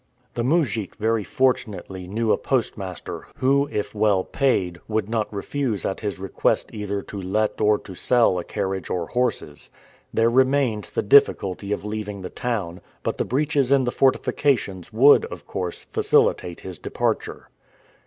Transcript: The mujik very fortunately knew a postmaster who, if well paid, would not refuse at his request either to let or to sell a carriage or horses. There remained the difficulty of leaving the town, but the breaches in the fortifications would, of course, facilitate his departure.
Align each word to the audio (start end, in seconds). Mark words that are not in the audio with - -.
The 0.33 0.41
mujik 0.43 0.95
very 0.95 1.23
fortunately 1.23 2.07
knew 2.07 2.31
a 2.31 2.37
postmaster 2.39 3.27
who, 3.35 3.69
if 3.71 3.93
well 3.93 4.23
paid, 4.23 4.79
would 4.87 5.07
not 5.07 5.31
refuse 5.31 5.85
at 5.85 5.99
his 5.99 6.17
request 6.17 6.71
either 6.73 7.03
to 7.03 7.21
let 7.21 7.61
or 7.61 7.77
to 7.77 7.93
sell 7.93 8.39
a 8.39 8.43
carriage 8.43 8.89
or 8.89 9.05
horses. 9.09 9.69
There 10.11 10.31
remained 10.31 10.85
the 10.85 11.03
difficulty 11.03 11.71
of 11.71 11.85
leaving 11.85 12.23
the 12.23 12.31
town, 12.31 12.81
but 13.03 13.19
the 13.19 13.25
breaches 13.25 13.71
in 13.71 13.83
the 13.83 13.91
fortifications 13.91 14.91
would, 14.91 15.25
of 15.25 15.45
course, 15.45 15.83
facilitate 15.91 16.61
his 16.61 16.79
departure. 16.79 17.49